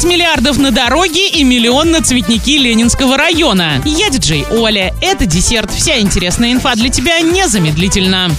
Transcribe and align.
5 0.00 0.10
миллиардов 0.10 0.56
на 0.56 0.70
дороги 0.70 1.28
и 1.28 1.44
миллион 1.44 1.90
на 1.90 2.02
цветники 2.02 2.56
Ленинского 2.56 3.18
района. 3.18 3.82
Я 3.84 4.08
диджей 4.08 4.46
Оля. 4.50 4.94
Это 5.02 5.26
десерт. 5.26 5.70
Вся 5.70 5.98
интересная 5.98 6.52
инфа 6.52 6.74
для 6.74 6.88
тебя 6.88 7.20
незамедлительно. 7.20 8.30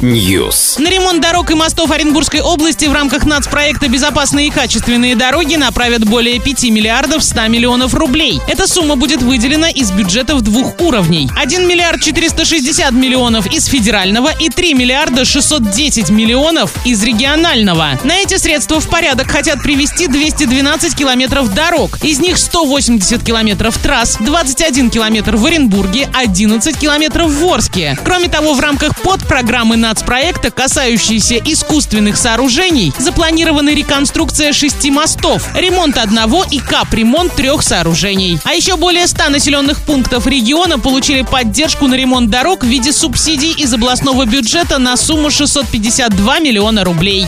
News. 0.00 0.80
На 0.80 0.88
ремонт 0.88 1.20
дорог 1.20 1.50
и 1.50 1.54
мостов 1.54 1.90
Оренбургской 1.90 2.40
области 2.40 2.84
в 2.84 2.92
рамках 2.92 3.24
нацпроекта 3.24 3.88
«Безопасные 3.88 4.46
и 4.46 4.50
качественные 4.50 5.16
дороги» 5.16 5.56
направят 5.56 6.04
более 6.04 6.38
5 6.38 6.62
миллиардов 6.70 7.24
100 7.24 7.48
миллионов 7.48 7.94
рублей. 7.94 8.40
Эта 8.46 8.68
сумма 8.68 8.94
будет 8.94 9.22
выделена 9.22 9.70
из 9.70 9.90
бюджетов 9.90 10.42
двух 10.42 10.80
уровней. 10.80 11.28
1 11.36 11.66
миллиард 11.66 12.00
460 12.00 12.92
миллионов 12.92 13.52
из 13.52 13.66
федерального 13.66 14.30
и 14.38 14.50
3 14.50 14.74
миллиарда 14.74 15.24
610 15.24 16.10
миллионов 16.10 16.70
из 16.84 17.02
регионального. 17.02 17.98
На 18.04 18.18
эти 18.18 18.36
средства 18.36 18.78
в 18.78 18.88
порядок 18.88 19.28
хотят 19.28 19.47
привести 19.56 20.06
212 20.08 20.94
километров 20.94 21.54
дорог. 21.54 21.98
Из 22.02 22.18
них 22.18 22.38
180 22.38 23.22
километров 23.22 23.78
трасс, 23.78 24.16
21 24.20 24.90
километр 24.90 25.36
в 25.36 25.46
Оренбурге, 25.46 26.08
11 26.12 26.78
километров 26.78 27.30
в 27.30 27.46
Орске. 27.46 27.98
Кроме 28.04 28.28
того, 28.28 28.54
в 28.54 28.60
рамках 28.60 29.00
подпрограммы 29.00 29.76
нацпроекта, 29.76 30.50
касающейся 30.50 31.36
искусственных 31.36 32.16
сооружений, 32.16 32.92
запланирована 32.98 33.74
реконструкция 33.74 34.52
шести 34.52 34.90
мостов, 34.90 35.42
ремонт 35.54 35.96
одного 35.98 36.44
и 36.50 36.58
капремонт 36.58 37.34
трех 37.34 37.62
сооружений. 37.62 38.38
А 38.44 38.52
еще 38.52 38.76
более 38.76 39.06
100 39.06 39.30
населенных 39.30 39.82
пунктов 39.82 40.26
региона 40.26 40.78
получили 40.78 41.22
поддержку 41.22 41.86
на 41.86 41.94
ремонт 41.94 42.30
дорог 42.30 42.64
в 42.64 42.66
виде 42.66 42.92
субсидий 42.92 43.52
из 43.52 43.72
областного 43.72 44.24
бюджета 44.24 44.78
на 44.78 44.96
сумму 44.96 45.30
652 45.30 46.40
миллиона 46.40 46.84
рублей. 46.84 47.26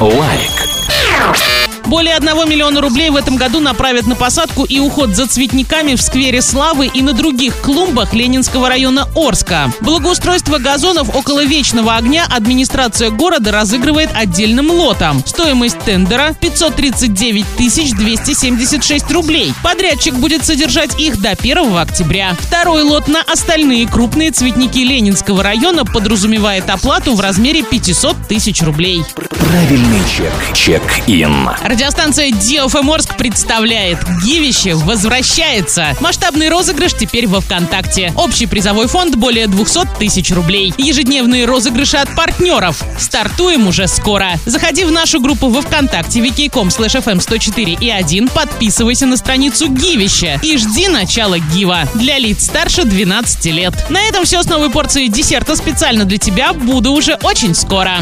Лайк. 0.00 1.55
Более 1.87 2.15
1 2.15 2.49
миллиона 2.49 2.81
рублей 2.81 3.09
в 3.09 3.15
этом 3.15 3.37
году 3.37 3.61
направят 3.61 4.07
на 4.07 4.15
посадку 4.15 4.65
и 4.65 4.77
уход 4.77 5.15
за 5.15 5.25
цветниками 5.25 5.95
в 5.95 6.01
сквере 6.01 6.41
Славы 6.41 6.87
и 6.87 7.01
на 7.01 7.13
других 7.13 7.55
клумбах 7.61 8.13
Ленинского 8.13 8.67
района 8.67 9.07
Орска. 9.15 9.71
Благоустройство 9.79 10.57
газонов 10.57 11.15
около 11.15 11.45
Вечного 11.45 11.95
огня 11.95 12.25
администрация 12.29 13.09
города 13.09 13.53
разыгрывает 13.53 14.09
отдельным 14.13 14.69
лотом. 14.69 15.23
Стоимость 15.25 15.79
тендера 15.79 16.33
539 16.33 17.45
276 17.55 19.11
рублей. 19.11 19.53
Подрядчик 19.63 20.13
будет 20.15 20.45
содержать 20.45 20.99
их 20.99 21.21
до 21.21 21.29
1 21.29 21.77
октября. 21.77 22.35
Второй 22.37 22.81
лот 22.83 23.07
на 23.07 23.21
остальные 23.21 23.87
крупные 23.87 24.31
цветники 24.31 24.79
Ленинского 24.79 25.41
района 25.41 25.85
подразумевает 25.85 26.69
оплату 26.69 27.15
в 27.15 27.21
размере 27.21 27.63
500 27.63 28.27
тысяч 28.27 28.61
рублей. 28.61 29.05
Правильный 29.39 30.01
чек. 30.09 30.33
Чек-ин. 30.53 31.47
Радиостанция 31.77 32.31
DFM 32.31 32.91
Орск 32.91 33.15
представляет 33.17 33.99
«Гивище 34.25 34.73
возвращается». 34.73 35.95
Масштабный 35.99 36.49
розыгрыш 36.49 36.93
теперь 36.93 37.27
во 37.27 37.39
ВКонтакте. 37.39 38.11
Общий 38.15 38.47
призовой 38.47 38.87
фонд 38.87 39.15
более 39.15 39.45
200 39.45 39.99
тысяч 39.99 40.31
рублей. 40.31 40.73
Ежедневные 40.79 41.45
розыгрыши 41.45 41.97
от 41.97 42.15
партнеров. 42.15 42.83
Стартуем 42.97 43.67
уже 43.67 43.87
скоро. 43.87 44.39
Заходи 44.47 44.85
в 44.85 44.91
нашу 44.91 45.19
группу 45.19 45.49
во 45.49 45.61
ВКонтакте 45.61 46.19
wiki.com 46.19 46.69
slash 46.69 46.99
fm 46.99 47.21
104 47.21 47.73
и 47.79 47.89
1, 47.91 48.29
подписывайся 48.29 49.05
на 49.05 49.15
страницу 49.15 49.67
Гивище 49.67 50.39
и 50.41 50.57
жди 50.57 50.87
начала 50.87 51.37
Гива 51.37 51.87
для 51.93 52.17
лиц 52.17 52.45
старше 52.45 52.85
12 52.85 53.45
лет. 53.53 53.75
На 53.91 54.01
этом 54.01 54.25
все 54.25 54.41
с 54.41 54.47
новой 54.47 54.71
порцией 54.71 55.09
десерта 55.09 55.55
специально 55.55 56.05
для 56.05 56.17
тебя. 56.17 56.53
Буду 56.53 56.91
уже 56.93 57.19
очень 57.21 57.53
скоро. 57.53 57.99